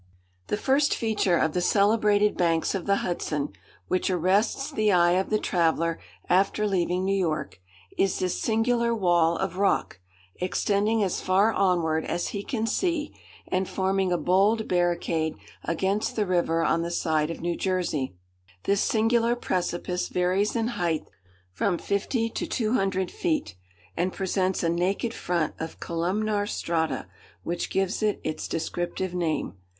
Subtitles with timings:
[0.47, 3.49] The first feature of the celebrated banks of the Hudson,
[3.87, 7.59] which arrests the eye of the traveller after leaving New York,
[7.99, 9.99] is this singular wall of rock,
[10.37, 13.13] extending as far onward as he can see,
[13.47, 18.15] and forming a bold barricade against the river on the side of New Jersey.
[18.63, 21.05] This singular precipice varies in height
[21.51, 23.55] from fifty to two hundred feet,
[23.95, 27.05] and presents a naked front of columnar strata,
[27.43, 29.53] which gives it its descriptive name.